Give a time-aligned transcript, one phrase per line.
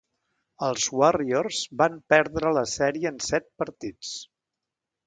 [0.67, 4.21] Els Warriors van perdre la sèrie en set partits.